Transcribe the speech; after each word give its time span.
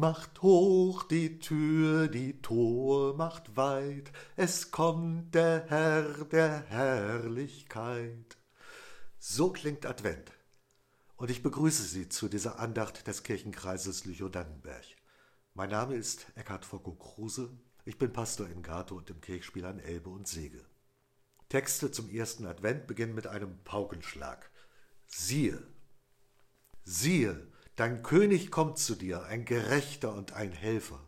Macht 0.00 0.40
hoch 0.40 1.02
die 1.02 1.40
Tür, 1.40 2.08
die 2.08 2.40
Tor 2.40 3.14
macht 3.18 3.54
weit, 3.58 4.10
es 4.34 4.70
kommt 4.70 5.34
der 5.34 5.66
Herr 5.68 6.24
der 6.24 6.64
Herrlichkeit. 6.68 8.38
So 9.18 9.52
klingt 9.52 9.84
Advent. 9.84 10.32
Und 11.16 11.30
ich 11.30 11.42
begrüße 11.42 11.82
Sie 11.82 12.08
zu 12.08 12.30
dieser 12.30 12.58
Andacht 12.58 13.08
des 13.08 13.24
Kirchenkreises 13.24 14.06
Lüchow-Dannenberg. 14.06 14.86
Mein 15.52 15.68
Name 15.68 15.96
ist 15.96 16.24
Eckhard 16.34 16.64
Focko 16.64 16.94
Kruse. 16.94 17.50
Ich 17.84 17.98
bin 17.98 18.10
Pastor 18.10 18.48
in 18.48 18.62
Gato 18.62 18.96
und 18.96 19.10
im 19.10 19.20
Kirchspiel 19.20 19.66
an 19.66 19.80
Elbe 19.80 20.08
und 20.08 20.26
Sege. 20.26 20.64
Texte 21.50 21.90
zum 21.90 22.08
ersten 22.08 22.46
Advent 22.46 22.86
beginnen 22.86 23.14
mit 23.14 23.26
einem 23.26 23.62
Paukenschlag. 23.64 24.50
Siehe, 25.06 25.62
siehe, 26.84 27.46
dein 27.80 28.02
König 28.02 28.50
kommt 28.50 28.78
zu 28.78 28.94
dir, 28.94 29.24
ein 29.24 29.46
Gerechter 29.46 30.12
und 30.12 30.34
ein 30.34 30.52
Helfer. 30.52 31.00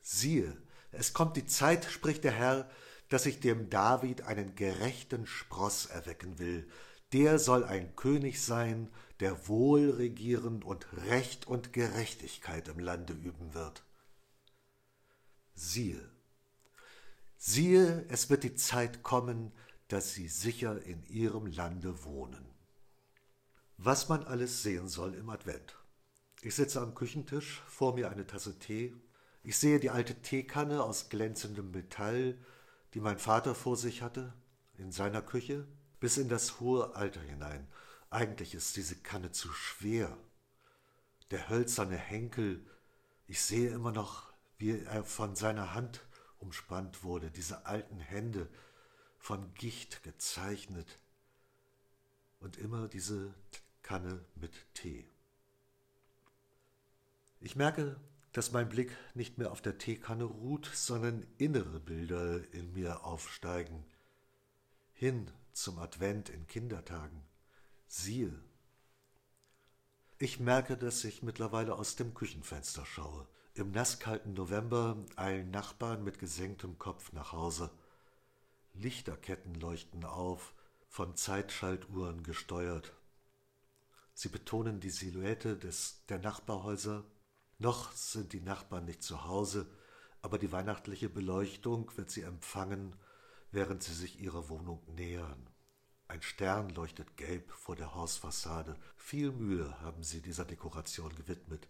Siehe, 0.00 0.56
es 0.92 1.12
kommt 1.12 1.36
die 1.36 1.44
Zeit, 1.44 1.84
spricht 1.84 2.24
der 2.24 2.32
Herr, 2.32 2.70
dass 3.10 3.26
ich 3.26 3.38
dem 3.40 3.68
David 3.68 4.22
einen 4.22 4.54
gerechten 4.54 5.26
Spross 5.26 5.84
erwecken 5.84 6.38
will, 6.38 6.66
der 7.12 7.38
soll 7.38 7.64
ein 7.64 7.94
König 7.96 8.40
sein, 8.42 8.88
der 9.20 9.46
wohl 9.46 9.90
regieren 9.90 10.62
und 10.62 10.86
Recht 11.06 11.46
und 11.46 11.74
Gerechtigkeit 11.74 12.68
im 12.68 12.78
Lande 12.78 13.12
üben 13.12 13.52
wird. 13.52 13.84
Siehe, 15.52 16.00
siehe, 17.36 18.06
es 18.08 18.30
wird 18.30 18.42
die 18.42 18.54
Zeit 18.54 19.02
kommen, 19.02 19.52
dass 19.88 20.14
sie 20.14 20.28
sicher 20.28 20.80
in 20.80 21.04
ihrem 21.04 21.44
Lande 21.44 22.04
wohnen. 22.04 22.55
Was 23.78 24.08
man 24.08 24.24
alles 24.24 24.62
sehen 24.62 24.88
soll 24.88 25.14
im 25.14 25.28
Advent. 25.28 25.76
Ich 26.40 26.54
sitze 26.54 26.80
am 26.80 26.94
Küchentisch, 26.94 27.62
vor 27.66 27.94
mir 27.94 28.10
eine 28.10 28.26
Tasse 28.26 28.58
Tee. 28.58 28.94
Ich 29.42 29.58
sehe 29.58 29.78
die 29.80 29.90
alte 29.90 30.14
Teekanne 30.22 30.82
aus 30.82 31.08
glänzendem 31.08 31.70
Metall, 31.70 32.38
die 32.94 33.00
mein 33.00 33.18
Vater 33.18 33.54
vor 33.54 33.76
sich 33.76 34.00
hatte, 34.00 34.32
in 34.78 34.92
seiner 34.92 35.20
Küche 35.22 35.66
bis 36.00 36.16
in 36.16 36.28
das 36.28 36.60
hohe 36.60 36.94
Alter 36.94 37.20
hinein. 37.20 37.68
Eigentlich 38.10 38.54
ist 38.54 38.76
diese 38.76 38.96
Kanne 38.96 39.32
zu 39.32 39.52
schwer. 39.52 40.16
Der 41.30 41.48
hölzerne 41.48 41.96
Henkel, 41.96 42.64
ich 43.26 43.42
sehe 43.42 43.70
immer 43.70 43.92
noch, 43.92 44.32
wie 44.58 44.80
er 44.80 45.04
von 45.04 45.36
seiner 45.36 45.74
Hand 45.74 46.06
umspannt 46.38 47.02
wurde, 47.02 47.30
diese 47.30 47.66
alten 47.66 47.98
Hände, 47.98 48.48
von 49.18 49.52
Gicht 49.54 50.02
gezeichnet. 50.02 50.98
Und 52.38 52.56
immer 52.58 52.88
diese 52.88 53.34
Kanne 53.86 54.24
mit 54.34 54.52
Tee. 54.74 55.08
Ich 57.38 57.54
merke, 57.54 58.00
dass 58.32 58.50
mein 58.50 58.68
Blick 58.68 58.90
nicht 59.14 59.38
mehr 59.38 59.52
auf 59.52 59.62
der 59.62 59.78
Teekanne 59.78 60.24
ruht, 60.24 60.68
sondern 60.74 61.24
innere 61.38 61.78
Bilder 61.78 62.52
in 62.52 62.72
mir 62.72 63.04
aufsteigen. 63.04 63.84
Hin 64.92 65.30
zum 65.52 65.78
Advent 65.78 66.30
in 66.30 66.48
Kindertagen. 66.48 67.22
Siehe. 67.86 68.36
Ich 70.18 70.40
merke, 70.40 70.76
dass 70.76 71.04
ich 71.04 71.22
mittlerweile 71.22 71.76
aus 71.76 71.94
dem 71.94 72.12
Küchenfenster 72.12 72.84
schaue. 72.84 73.28
Im 73.54 73.70
nasskalten 73.70 74.34
November 74.34 74.96
eilen 75.14 75.52
Nachbarn 75.52 76.02
mit 76.02 76.18
gesenktem 76.18 76.76
Kopf 76.80 77.12
nach 77.12 77.30
Hause. 77.30 77.70
Lichterketten 78.74 79.54
leuchten 79.54 80.04
auf, 80.04 80.54
von 80.88 81.14
Zeitschaltuhren 81.14 82.24
gesteuert. 82.24 82.92
Sie 84.16 84.28
betonen 84.28 84.80
die 84.80 84.90
Silhouette 84.90 85.56
des, 85.56 86.04
der 86.08 86.18
Nachbarhäuser. 86.18 87.04
Noch 87.58 87.92
sind 87.92 88.32
die 88.32 88.40
Nachbarn 88.40 88.86
nicht 88.86 89.04
zu 89.04 89.24
Hause, 89.26 89.70
aber 90.22 90.38
die 90.38 90.50
weihnachtliche 90.50 91.08
Beleuchtung 91.08 91.96
wird 91.96 92.10
sie 92.10 92.22
empfangen 92.22 92.96
während 93.56 93.82
sie 93.82 93.94
sich 93.94 94.20
ihrer 94.20 94.50
Wohnung 94.50 94.82
nähern. 94.94 95.48
Ein 96.08 96.22
Stern 96.22 96.68
leuchtet 96.70 97.16
gelb 97.16 97.50
vor 97.52 97.74
der 97.74 97.94
Hausfassade. 97.94 98.76
Viel 98.96 99.32
Mühe 99.32 99.80
haben 99.80 100.02
sie 100.02 100.20
dieser 100.20 100.44
Dekoration 100.44 101.14
gewidmet. 101.16 101.66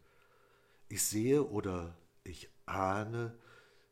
Ich 0.88 1.04
sehe 1.04 1.44
oder 1.44 1.96
ich 2.24 2.50
ahne, 2.66 3.38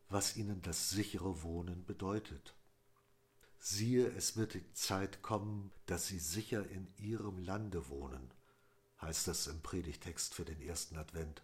was 0.08 0.36
ihnen 0.36 0.60
das 0.60 0.90
sichere 0.90 1.42
Wohnen 1.42 1.84
bedeutet. 1.86 2.54
Siehe, 3.58 4.08
es 4.08 4.36
wird 4.36 4.54
die 4.54 4.72
Zeit 4.72 5.22
kommen, 5.22 5.70
dass 5.86 6.08
sie 6.08 6.18
sicher 6.18 6.68
in 6.68 6.92
ihrem 6.96 7.38
Lande 7.38 7.88
wohnen, 7.88 8.34
heißt 9.04 9.28
es 9.28 9.46
im 9.46 9.60
Predigtext 9.60 10.34
für 10.34 10.44
den 10.44 10.60
ersten 10.62 10.96
Advent. 10.96 11.42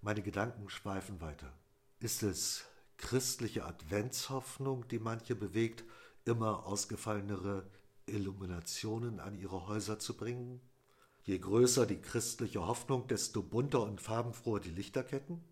Meine 0.00 0.22
Gedanken 0.22 0.68
schweifen 0.68 1.20
weiter. 1.20 1.52
Ist 2.00 2.22
es 2.22 2.64
christliche 2.96 3.64
Adventshoffnung, 3.64 4.86
die 4.88 4.98
manche 4.98 5.36
bewegt, 5.36 5.84
immer 6.24 6.66
ausgefallenere 6.66 7.70
Illuminationen 8.06 9.20
an 9.20 9.36
ihre 9.36 9.68
Häuser 9.68 9.98
zu 9.98 10.16
bringen? 10.16 10.60
Je 11.22 11.38
größer 11.38 11.86
die 11.86 12.00
christliche 12.00 12.66
Hoffnung, 12.66 13.06
desto 13.06 13.42
bunter 13.42 13.82
und 13.82 14.00
farbenfroher 14.00 14.60
die 14.60 14.70
Lichterketten? 14.70 15.42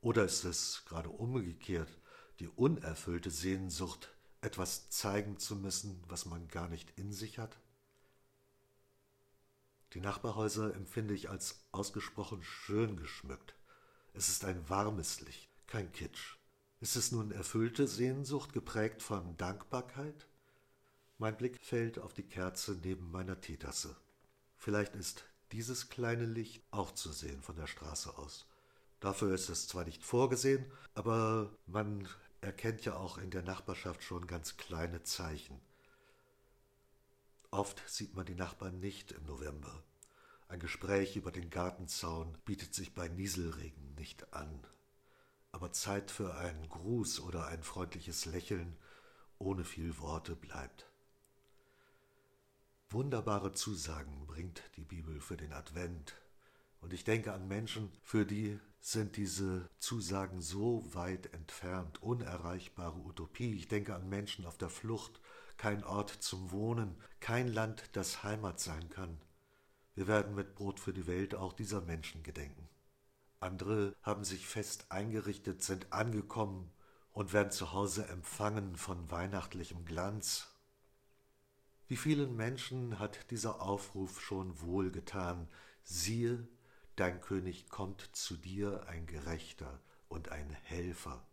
Oder 0.00 0.24
ist 0.24 0.44
es 0.44 0.84
gerade 0.86 1.10
umgekehrt, 1.10 1.90
die 2.38 2.48
unerfüllte 2.48 3.30
Sehnsucht, 3.30 4.08
etwas 4.40 4.88
zeigen 4.88 5.38
zu 5.38 5.56
müssen, 5.56 6.02
was 6.06 6.26
man 6.26 6.46
gar 6.46 6.68
nicht 6.68 6.96
in 6.96 7.12
sich 7.12 7.38
hat? 7.38 7.58
Die 9.94 10.00
Nachbarhäuser 10.00 10.74
empfinde 10.74 11.14
ich 11.14 11.30
als 11.30 11.64
ausgesprochen 11.72 12.42
schön 12.42 12.96
geschmückt. 12.96 13.54
Es 14.12 14.28
ist 14.28 14.44
ein 14.44 14.68
warmes 14.68 15.20
Licht 15.20 15.48
kein 15.68 15.92
Kitsch. 15.92 16.36
Ist 16.80 16.96
es 16.96 17.12
nun 17.12 17.30
erfüllte 17.30 17.86
Sehnsucht, 17.86 18.52
geprägt 18.52 19.02
von 19.02 19.36
Dankbarkeit? 19.36 20.26
Mein 21.18 21.36
Blick 21.36 21.58
fällt 21.60 21.98
auf 21.98 22.14
die 22.14 22.22
Kerze 22.22 22.78
neben 22.82 23.10
meiner 23.10 23.40
Teetasse. 23.40 23.94
Vielleicht 24.56 24.96
ist 24.96 25.24
dieses 25.52 25.88
kleine 25.88 26.24
Licht 26.24 26.62
auch 26.70 26.92
zu 26.92 27.12
sehen 27.12 27.42
von 27.42 27.56
der 27.56 27.66
Straße 27.66 28.16
aus. 28.16 28.46
Dafür 29.00 29.34
ist 29.34 29.48
es 29.48 29.68
zwar 29.68 29.84
nicht 29.84 30.04
vorgesehen, 30.04 30.64
aber 30.94 31.56
man 31.66 32.08
erkennt 32.40 32.84
ja 32.84 32.96
auch 32.96 33.18
in 33.18 33.30
der 33.30 33.42
Nachbarschaft 33.42 34.02
schon 34.02 34.26
ganz 34.26 34.56
kleine 34.56 35.02
Zeichen. 35.02 35.60
Oft 37.58 37.82
sieht 37.86 38.14
man 38.14 38.24
die 38.24 38.34
Nachbarn 38.34 38.80
nicht 38.80 39.12
im 39.12 39.24
November. 39.26 39.82
Ein 40.48 40.60
Gespräch 40.60 41.16
über 41.16 41.30
den 41.30 41.50
Gartenzaun 41.50 42.38
bietet 42.44 42.74
sich 42.74 42.94
bei 42.94 43.08
Nieselregen 43.08 43.94
nicht 43.96 44.32
an 44.32 44.64
aber 45.52 45.72
Zeit 45.72 46.10
für 46.10 46.36
einen 46.36 46.68
Gruß 46.68 47.20
oder 47.20 47.46
ein 47.46 47.62
freundliches 47.62 48.26
Lächeln 48.26 48.76
ohne 49.38 49.64
viel 49.64 49.98
Worte 49.98 50.36
bleibt. 50.36 50.86
Wunderbare 52.90 53.52
Zusagen 53.52 54.26
bringt 54.26 54.62
die 54.76 54.84
Bibel 54.84 55.20
für 55.20 55.36
den 55.36 55.52
Advent. 55.52 56.14
Und 56.80 56.92
ich 56.92 57.04
denke 57.04 57.32
an 57.32 57.48
Menschen, 57.48 57.90
für 58.02 58.24
die 58.24 58.58
sind 58.80 59.16
diese 59.16 59.68
Zusagen 59.78 60.40
so 60.40 60.82
weit 60.94 61.32
entfernt, 61.34 62.00
unerreichbare 62.02 62.98
Utopie. 62.98 63.54
Ich 63.54 63.68
denke 63.68 63.94
an 63.94 64.08
Menschen 64.08 64.46
auf 64.46 64.56
der 64.58 64.70
Flucht, 64.70 65.20
kein 65.58 65.84
Ort 65.84 66.10
zum 66.10 66.50
Wohnen, 66.50 66.96
kein 67.20 67.48
Land, 67.48 67.90
das 67.92 68.22
Heimat 68.22 68.60
sein 68.60 68.88
kann. 68.88 69.20
Wir 69.94 70.06
werden 70.06 70.34
mit 70.34 70.54
Brot 70.54 70.80
für 70.80 70.92
die 70.92 71.06
Welt 71.06 71.34
auch 71.34 71.52
dieser 71.52 71.80
Menschen 71.80 72.22
gedenken. 72.22 72.68
Andere 73.40 73.94
haben 74.02 74.24
sich 74.24 74.46
fest 74.46 74.86
eingerichtet, 74.90 75.62
sind 75.62 75.92
angekommen 75.92 76.70
und 77.12 77.32
werden 77.32 77.50
zu 77.50 77.72
Hause 77.72 78.06
empfangen 78.06 78.76
von 78.76 79.10
weihnachtlichem 79.10 79.84
Glanz. 79.84 80.48
Wie 81.88 81.96
vielen 81.96 82.36
Menschen 82.36 82.98
hat 82.98 83.30
dieser 83.30 83.60
Aufruf 83.60 84.20
schon 84.20 84.60
wohlgetan, 84.60 85.48
siehe, 85.82 86.46
dein 86.96 87.20
König 87.20 87.68
kommt 87.68 88.08
zu 88.12 88.36
dir, 88.36 88.86
ein 88.88 89.06
Gerechter 89.06 89.80
und 90.08 90.28
ein 90.28 90.50
Helfer. 90.50 91.26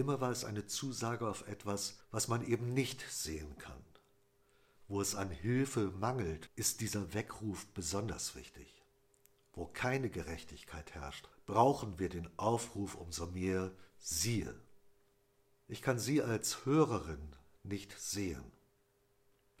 Immer 0.00 0.18
war 0.22 0.30
es 0.30 0.46
eine 0.46 0.64
Zusage 0.64 1.28
auf 1.28 1.46
etwas, 1.46 1.98
was 2.10 2.26
man 2.26 2.42
eben 2.42 2.72
nicht 2.72 3.02
sehen 3.10 3.58
kann. 3.58 3.84
Wo 4.88 5.02
es 5.02 5.14
an 5.14 5.28
Hilfe 5.28 5.90
mangelt, 5.90 6.48
ist 6.56 6.80
dieser 6.80 7.12
Weckruf 7.12 7.66
besonders 7.74 8.34
wichtig. 8.34 8.82
Wo 9.52 9.66
keine 9.66 10.08
Gerechtigkeit 10.08 10.94
herrscht, 10.94 11.28
brauchen 11.44 11.98
wir 11.98 12.08
den 12.08 12.30
Aufruf 12.38 12.94
umso 12.94 13.26
mehr, 13.26 13.72
siehe. 13.98 14.58
Ich 15.68 15.82
kann 15.82 15.98
Sie 15.98 16.22
als 16.22 16.64
Hörerin 16.64 17.36
nicht 17.62 17.92
sehen. 18.00 18.52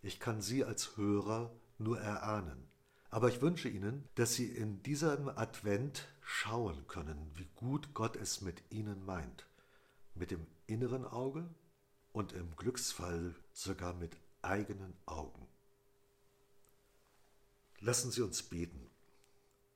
Ich 0.00 0.20
kann 0.20 0.40
Sie 0.40 0.64
als 0.64 0.96
Hörer 0.96 1.54
nur 1.76 2.00
erahnen. 2.00 2.66
Aber 3.10 3.28
ich 3.28 3.42
wünsche 3.42 3.68
Ihnen, 3.68 4.08
dass 4.14 4.36
Sie 4.36 4.46
in 4.46 4.82
diesem 4.82 5.28
Advent 5.28 6.08
schauen 6.22 6.86
können, 6.86 7.30
wie 7.34 7.50
gut 7.56 7.92
Gott 7.92 8.16
es 8.16 8.40
mit 8.40 8.62
Ihnen 8.70 9.04
meint. 9.04 9.49
Mit 10.20 10.32
dem 10.32 10.46
inneren 10.66 11.06
Auge 11.06 11.48
und 12.12 12.34
im 12.34 12.54
Glücksfall 12.54 13.34
sogar 13.54 13.94
mit 13.94 14.18
eigenen 14.42 14.92
Augen. 15.06 15.48
Lassen 17.78 18.10
Sie 18.10 18.20
uns 18.20 18.42
beten. 18.42 18.90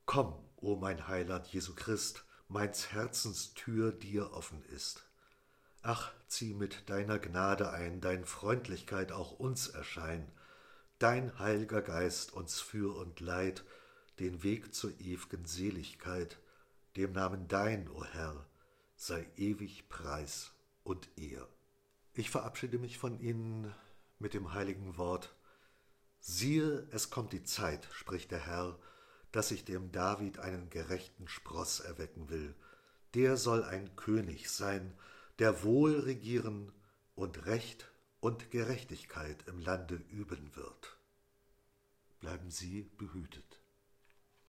Komm, 0.04 0.34
o 0.56 0.76
mein 0.76 1.08
Heiland 1.08 1.46
Jesu 1.46 1.74
Christ, 1.74 2.26
meins 2.48 2.92
Herzens 2.92 3.54
Tür 3.54 3.90
dir 3.90 4.34
offen 4.34 4.62
ist. 4.66 5.08
Ach, 5.80 6.12
zieh 6.28 6.52
mit 6.52 6.90
deiner 6.90 7.18
Gnade 7.18 7.70
ein, 7.70 8.02
dein 8.02 8.26
Freundlichkeit 8.26 9.12
auch 9.12 9.32
uns 9.32 9.68
erschein, 9.68 10.30
dein 10.98 11.38
heilger 11.38 11.80
Geist 11.80 12.34
uns 12.34 12.60
für 12.60 12.94
und 12.98 13.18
leid, 13.20 13.64
den 14.18 14.42
Weg 14.42 14.74
zur 14.74 14.90
ew'gen 14.90 15.46
Seligkeit, 15.46 16.38
dem 16.96 17.12
Namen 17.12 17.48
dein, 17.48 17.88
o 17.88 18.04
Herr, 18.04 18.44
sei 19.04 19.30
ewig 19.36 19.90
Preis 19.90 20.52
und 20.82 21.10
Ehr. 21.18 21.46
Ich 22.14 22.30
verabschiede 22.30 22.78
mich 22.78 22.96
von 22.96 23.20
Ihnen 23.20 23.74
mit 24.18 24.32
dem 24.32 24.54
heiligen 24.54 24.96
Wort. 24.96 25.36
Siehe, 26.20 26.88
es 26.90 27.10
kommt 27.10 27.34
die 27.34 27.42
Zeit, 27.42 27.86
spricht 27.92 28.30
der 28.30 28.46
Herr, 28.46 28.78
dass 29.30 29.50
ich 29.50 29.66
dem 29.66 29.92
David 29.92 30.38
einen 30.38 30.70
gerechten 30.70 31.28
Spross 31.28 31.80
erwecken 31.80 32.30
will. 32.30 32.54
Der 33.12 33.36
soll 33.36 33.62
ein 33.62 33.94
König 33.94 34.48
sein, 34.48 34.96
der 35.38 35.64
wohl 35.64 36.00
regieren 36.00 36.72
und 37.14 37.44
Recht 37.44 37.90
und 38.20 38.50
Gerechtigkeit 38.50 39.46
im 39.48 39.60
Lande 39.60 39.96
üben 39.96 40.56
wird. 40.56 40.96
Bleiben 42.20 42.50
Sie 42.50 42.84
behütet. 42.96 43.63